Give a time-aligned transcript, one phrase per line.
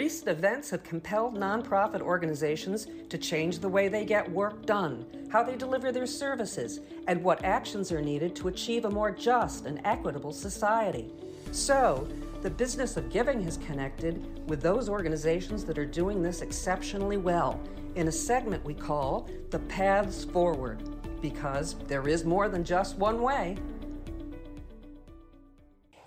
[0.00, 5.42] Recent events have compelled nonprofit organizations to change the way they get work done, how
[5.42, 9.78] they deliver their services, and what actions are needed to achieve a more just and
[9.84, 11.12] equitable society.
[11.52, 12.08] So,
[12.40, 17.60] the business of giving has connected with those organizations that are doing this exceptionally well
[17.94, 20.82] in a segment we call The Paths Forward,
[21.20, 23.58] because there is more than just one way.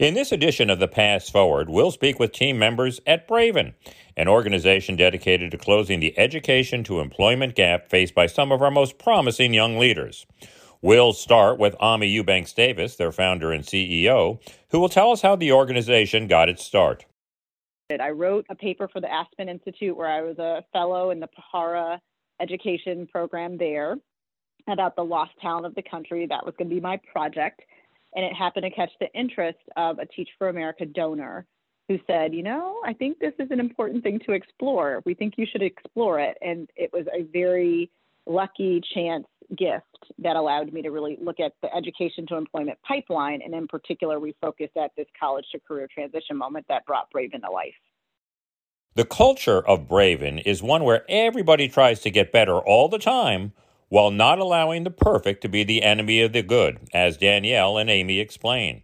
[0.04, 3.74] In this edition of The Paths Forward, we'll speak with team members at Braven,
[4.18, 8.70] an organization dedicated to closing the education to employment gap faced by some of our
[8.70, 10.26] most promising young leaders.
[10.82, 15.38] We'll start with Aimée Eubanks Davis, their founder and CEO, who will tell us how
[15.38, 17.06] the organization got its start.
[17.90, 21.30] I wrote a paper for the Aspen Institute where I was a fellow in the
[21.30, 22.02] Pahara
[22.42, 23.96] education program there
[24.68, 26.28] about the lost talent of the country.
[26.28, 27.62] That was going to be my project
[28.16, 31.46] and it happened to catch the interest of a Teach for America donor
[31.88, 35.02] who said, you know, I think this is an important thing to explore.
[35.06, 36.38] We think you should explore it.
[36.42, 37.92] And it was a very
[38.26, 39.26] lucky chance
[39.58, 39.86] gift
[40.20, 43.42] that allowed me to really look at the education to employment pipeline.
[43.42, 47.42] And in particular, we focused at this college to career transition moment that brought Braven
[47.42, 47.74] to life.
[48.96, 53.52] The culture of Braven is one where everybody tries to get better all the time
[53.90, 57.90] while not allowing the perfect to be the enemy of the good, as Danielle and
[57.90, 58.84] Amy explain.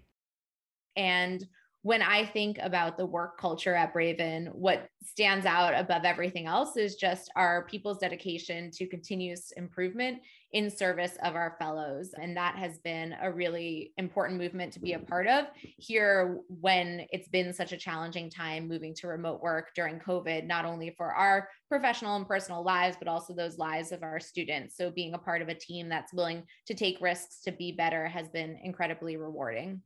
[0.95, 1.47] And
[1.81, 6.75] when I think about the work culture at Braven, what stands out above everything else
[6.75, 10.19] is just our people's dedication to continuous improvement
[10.52, 12.13] in service of our fellows.
[12.22, 15.45] And that has been a really important movement to be a part of
[15.77, 20.66] here when it's been such a challenging time moving to remote work during COVID, not
[20.66, 24.75] only for our professional and personal lives, but also those lives of our students.
[24.75, 28.07] So being a part of a team that's willing to take risks to be better
[28.07, 29.81] has been incredibly rewarding.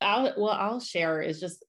[0.00, 1.64] I'll, well, I'll share is just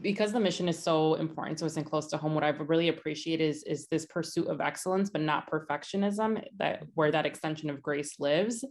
[0.00, 2.88] because the mission is so important so it's in close to home what i've really
[2.88, 7.82] appreciated is is this pursuit of excellence but not perfectionism that where that extension of
[7.82, 8.64] grace lives.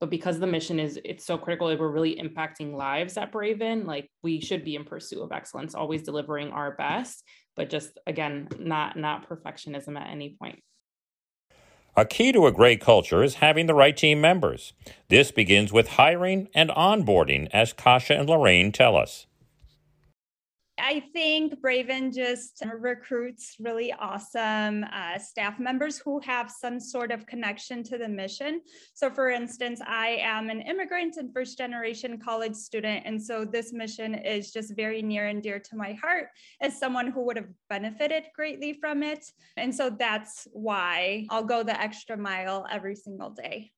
[0.00, 3.84] But because the mission is it's so critical that we're really impacting lives at braven
[3.84, 7.22] like we should be in pursuit of excellence always delivering our best
[7.54, 10.60] but just again not not perfectionism at any point
[12.00, 14.72] a key to a great culture is having the right team members.
[15.08, 19.26] This begins with hiring and onboarding, as Kasha and Lorraine tell us.
[20.80, 27.26] I think Braven just recruits really awesome uh, staff members who have some sort of
[27.26, 28.62] connection to the mission.
[28.94, 33.02] So, for instance, I am an immigrant and first generation college student.
[33.04, 36.28] And so, this mission is just very near and dear to my heart
[36.60, 39.24] as someone who would have benefited greatly from it.
[39.56, 43.72] And so, that's why I'll go the extra mile every single day.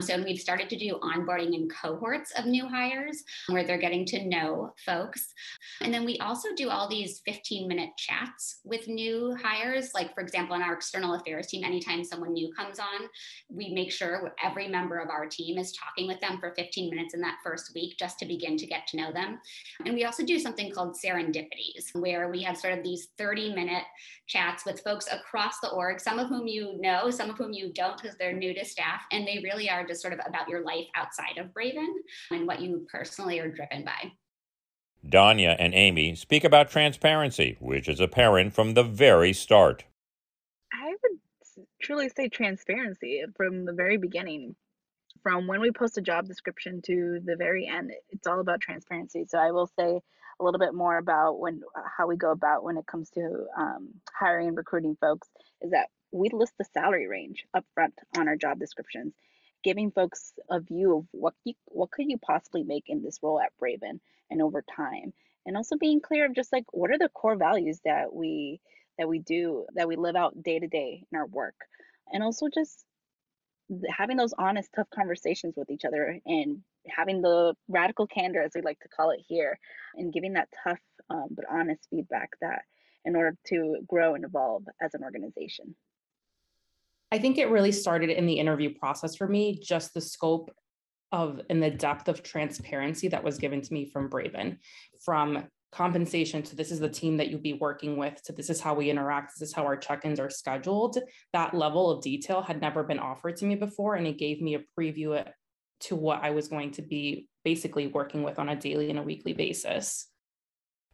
[0.00, 4.24] So we've started to do onboarding in cohorts of new hires where they're getting to
[4.24, 5.34] know folks.
[5.80, 9.90] And then we also do all these 15 minute chats with new hires.
[9.94, 13.08] Like, for example, in our external affairs team, anytime someone new comes on,
[13.48, 17.14] we make sure every member of our team is talking with them for 15 minutes
[17.14, 19.38] in that first week just to begin to get to know them.
[19.84, 23.84] And we also do something called serendipities, where we have sort of these 30 minute
[24.26, 27.72] chats with folks across the org, some of whom you know, some of whom you
[27.72, 29.02] don't because they're new to staff.
[29.12, 31.92] And they really are just sort of about your life outside of Braven
[32.30, 34.12] and what you personally are driven by.
[35.06, 39.84] Danya and Amy speak about transparency, which is apparent from the very start.
[40.72, 44.54] I would truly say transparency from the very beginning.
[45.22, 49.24] From when we post a job description to the very end, it's all about transparency.
[49.28, 50.00] So I will say
[50.40, 51.62] a little bit more about when
[51.96, 55.28] how we go about when it comes to um, hiring and recruiting folks
[55.60, 59.12] is that we list the salary range up front on our job descriptions
[59.64, 63.40] giving folks a view of what you, what could you possibly make in this role
[63.40, 64.00] at Braven
[64.30, 65.12] and over time,
[65.46, 68.60] and also being clear of just like what are the core values that we
[68.98, 71.54] that we do that we live out day to day in our work,
[72.12, 72.84] and also just
[73.90, 78.62] having those honest, tough conversations with each other and having the radical candor, as we
[78.62, 79.58] like to call it here,
[79.94, 80.78] and giving that tough
[81.10, 82.62] um, but honest feedback that
[83.04, 85.74] in order to grow and evolve as an organization.
[87.10, 90.50] I think it really started in the interview process for me, just the scope
[91.12, 94.58] of and the depth of transparency that was given to me from Braven,
[95.00, 98.60] from compensation to this is the team that you'll be working with to this is
[98.60, 100.96] how we interact this is how our check-ins are scheduled
[101.34, 104.54] that level of detail had never been offered to me before and it gave me
[104.54, 105.22] a preview
[105.78, 109.02] to what i was going to be basically working with on a daily and a
[109.02, 110.08] weekly basis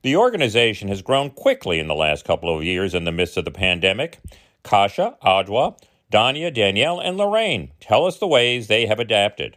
[0.02, 3.44] the organization has grown quickly in the last couple of years in the midst of
[3.44, 4.18] the pandemic
[4.64, 5.78] kasha adwa
[6.12, 7.72] Danya, Danielle, and Lorraine.
[7.80, 9.56] Tell us the ways they have adapted.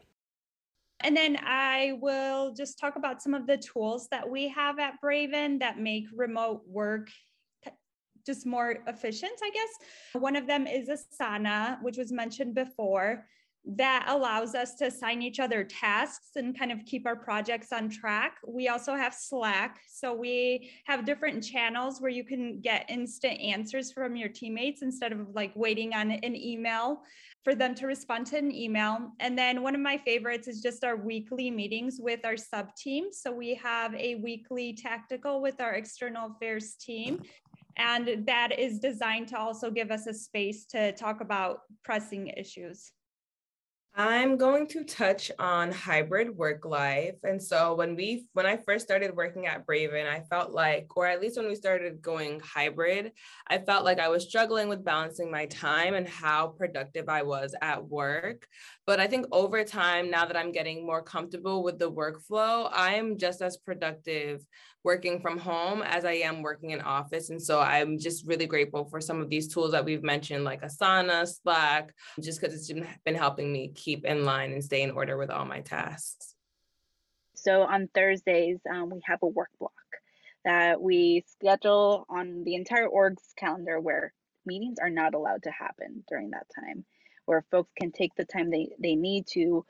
[1.01, 4.95] And then I will just talk about some of the tools that we have at
[5.03, 7.09] Braven that make remote work
[8.25, 10.21] just more efficient, I guess.
[10.21, 13.25] One of them is Asana, which was mentioned before
[13.75, 17.89] that allows us to assign each other tasks and kind of keep our projects on
[17.89, 18.37] track.
[18.47, 19.79] We also have Slack.
[19.89, 25.11] So we have different channels where you can get instant answers from your teammates instead
[25.11, 27.01] of like waiting on an email
[27.43, 29.11] for them to respond to an email.
[29.19, 33.07] And then one of my favorites is just our weekly meetings with our sub team.
[33.11, 37.21] So we have a weekly tactical with our external affairs team.
[37.75, 42.91] And that is designed to also give us a space to talk about pressing issues.
[43.99, 47.15] I'm going to touch on hybrid work life.
[47.23, 51.07] And so when we when I first started working at Braven, I felt like or
[51.07, 53.11] at least when we started going hybrid,
[53.47, 57.55] I felt like I was struggling with balancing my time and how productive I was
[57.59, 58.47] at work.
[58.85, 63.17] But I think over time now that I'm getting more comfortable with the workflow, I'm
[63.17, 64.45] just as productive
[64.87, 67.29] working from home as I am working in office.
[67.29, 70.61] And so I'm just really grateful for some of these tools that we've mentioned, like
[70.61, 72.71] Asana, Slack, just because it's
[73.03, 76.35] been helping me keep in line and stay in order with all my tasks.
[77.35, 79.71] So on Thursdays, um, we have a work block
[80.43, 84.11] that we schedule on the entire org's calendar where
[84.45, 86.83] meetings are not allowed to happen during that time,
[87.27, 89.65] where folks can take the time they, they need to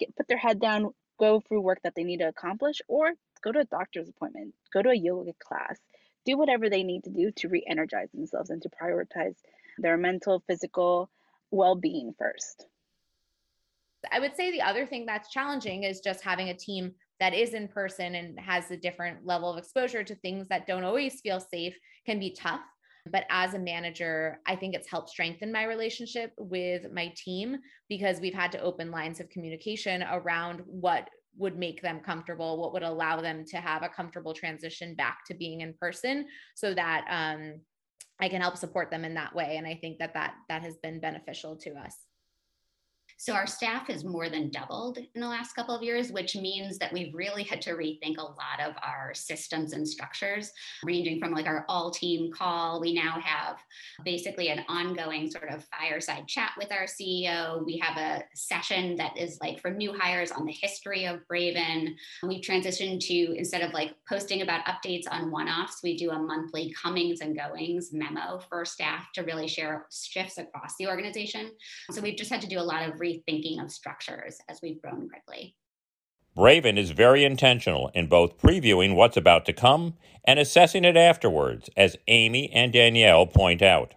[0.00, 3.52] get put their head down, go through work that they need to accomplish, or go
[3.52, 5.78] to a doctor's appointment, go to a yoga class,
[6.26, 9.36] do whatever they need to do to re energize themselves and to prioritize
[9.78, 11.08] their mental, physical
[11.52, 12.66] well being first.
[14.12, 17.52] I would say the other thing that's challenging is just having a team that is
[17.54, 21.38] in person and has a different level of exposure to things that don't always feel
[21.38, 21.76] safe
[22.06, 22.62] can be tough.
[23.10, 27.58] But as a manager, I think it's helped strengthen my relationship with my team
[27.88, 32.72] because we've had to open lines of communication around what would make them comfortable, what
[32.72, 37.04] would allow them to have a comfortable transition back to being in person so that
[37.08, 37.60] um,
[38.20, 39.56] I can help support them in that way.
[39.56, 41.96] And I think that that, that has been beneficial to us.
[43.20, 46.78] So our staff has more than doubled in the last couple of years, which means
[46.78, 50.50] that we've really had to rethink a lot of our systems and structures,
[50.82, 52.80] ranging from like our all team call.
[52.80, 53.58] We now have
[54.06, 57.62] basically an ongoing sort of fireside chat with our CEO.
[57.62, 61.96] We have a session that is like for new hires on the history of Braven.
[62.22, 66.18] We've transitioned to instead of like posting about updates on one offs, we do a
[66.18, 71.50] monthly comings and goings memo for staff to really share shifts across the organization.
[71.90, 74.80] So we've just had to do a lot of re rethinking of structures as we've
[74.80, 75.54] grown quickly.
[76.36, 81.68] Braven is very intentional in both previewing what's about to come and assessing it afterwards,
[81.76, 83.94] as Amy and Danielle point out.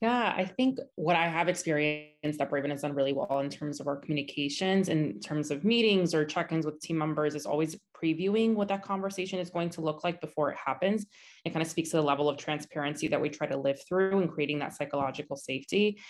[0.00, 3.78] Yeah, I think what I have experienced that Braven has done really well in terms
[3.78, 7.78] of our communications, in terms of meetings or check ins with team members, is always
[7.94, 11.06] previewing what that conversation is going to look like before it happens.
[11.44, 14.18] It kind of speaks to the level of transparency that we try to live through
[14.18, 16.00] and creating that psychological safety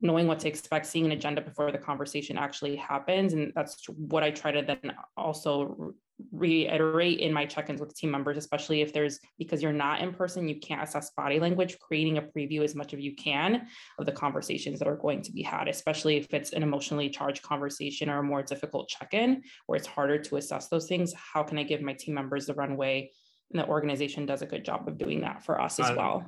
[0.00, 3.32] knowing what to expect, seeing an agenda before the conversation actually happens.
[3.32, 5.94] And that's what I try to then also
[6.32, 10.48] reiterate in my check-ins with team members, especially if there's because you're not in person,
[10.48, 13.66] you can't assess body language, creating a preview as much as you can
[13.98, 17.42] of the conversations that are going to be had, especially if it's an emotionally charged
[17.42, 21.14] conversation or a more difficult check-in where it's harder to assess those things.
[21.14, 23.10] How can I give my team members the runway?
[23.50, 26.26] And the organization does a good job of doing that for us as well.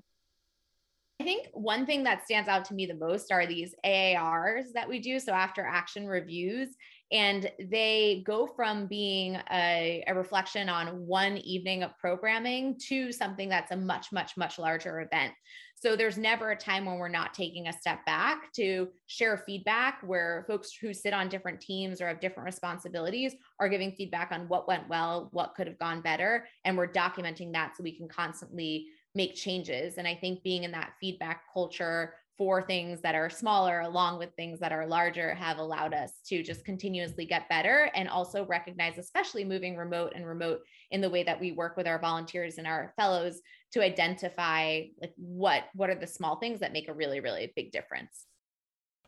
[1.20, 4.88] I think one thing that stands out to me the most are these AARs that
[4.88, 5.20] we do.
[5.20, 6.74] So after action reviews,
[7.12, 13.50] and they go from being a, a, reflection on one evening of programming to something
[13.50, 15.32] that's a much, much, much larger event.
[15.74, 19.98] So there's never a time when we're not taking a step back to share feedback
[20.02, 24.48] where folks who sit on different teams or have different responsibilities are giving feedback on
[24.48, 26.46] what went well, what could have gone better.
[26.64, 29.98] And we're documenting that so we can constantly make changes.
[29.98, 34.34] And I think being in that feedback culture for things that are smaller along with
[34.34, 38.98] things that are larger have allowed us to just continuously get better and also recognize
[38.98, 42.66] especially moving remote and remote in the way that we work with our volunteers and
[42.66, 43.40] our fellows
[43.72, 47.70] to identify like what what are the small things that make a really really big
[47.70, 48.26] difference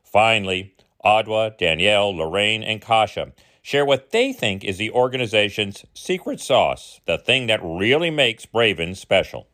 [0.04, 3.32] finally adwa danielle lorraine and kasha
[3.62, 8.94] share what they think is the organization's secret sauce the thing that really makes braven
[8.94, 9.48] special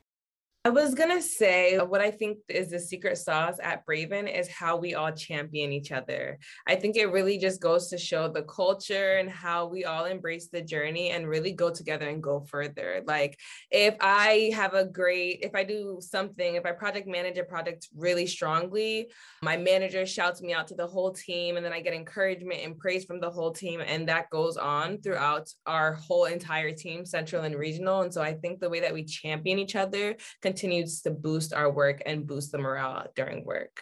[0.63, 4.77] I was gonna say what I think is the secret sauce at Braven is how
[4.77, 6.39] we all champion each other.
[6.69, 10.49] I think it really just goes to show the culture and how we all embrace
[10.49, 13.03] the journey and really go together and go further.
[13.07, 13.39] Like
[13.71, 17.89] if I have a great, if I do something, if I project manage a project
[17.97, 19.11] really strongly,
[19.43, 22.79] my manager shouts me out to the whole team, and then I get encouragement and
[22.79, 27.45] praise from the whole team, and that goes on throughout our whole entire team, central
[27.45, 28.03] and regional.
[28.03, 30.17] And so I think the way that we champion each other
[30.51, 33.81] continues to boost our work and boost the morale during work.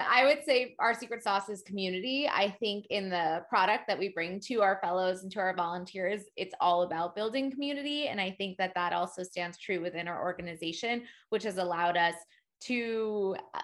[0.00, 2.28] I would say our secret sauce is community.
[2.28, 6.22] I think in the product that we bring to our fellows and to our volunteers,
[6.36, 8.08] it's all about building community.
[8.08, 12.14] And I think that that also stands true within our organization, which has allowed us
[12.62, 13.60] to uh,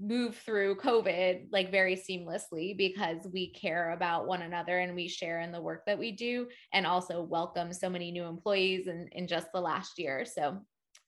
[0.00, 5.40] move through COVID like very seamlessly because we care about one another and we share
[5.40, 9.26] in the work that we do and also welcome so many new employees in, in
[9.26, 10.24] just the last year.
[10.24, 10.60] So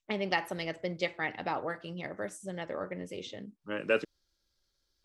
[0.08, 3.52] I think that's something that's been different about working here versus another organization.
[3.66, 3.86] Right.
[3.86, 4.04] That's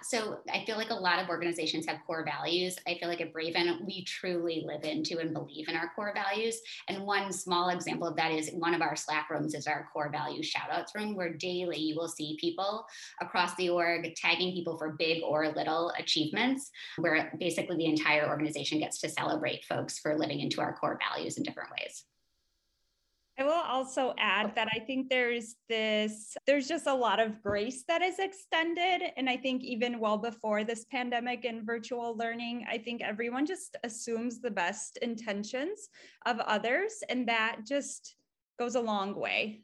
[0.03, 2.77] so I feel like a lot of organizations have core values.
[2.87, 6.59] I feel like at Braven, we truly live into and believe in our core values.
[6.89, 10.09] And one small example of that is one of our Slack rooms is our core
[10.11, 12.85] value shoutouts room, where daily you will see people
[13.21, 18.79] across the org tagging people for big or little achievements, where basically the entire organization
[18.79, 22.05] gets to celebrate folks for living into our core values in different ways.
[23.39, 27.83] I will also add that I think there's this, there's just a lot of grace
[27.87, 29.11] that is extended.
[29.17, 33.77] And I think even well before this pandemic and virtual learning, I think everyone just
[33.83, 35.89] assumes the best intentions
[36.25, 37.03] of others.
[37.09, 38.15] And that just
[38.59, 39.61] goes a long way.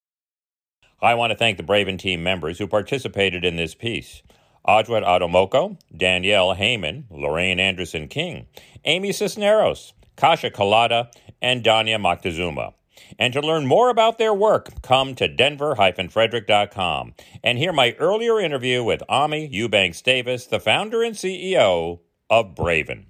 [1.01, 4.23] I want to thank the Braven team members who participated in this piece.
[4.67, 8.47] Ajwat Adomoko, Danielle Heyman, Lorraine Anderson King,
[8.85, 12.73] Amy Cisneros, Kasha Kalada, and Danya Moctezuma.
[13.19, 17.13] And to learn more about their work, come to denver-frederick.com
[17.43, 21.99] and hear my earlier interview with Aimée Eubanks Davis, the founder and CEO
[22.29, 23.05] of Braven.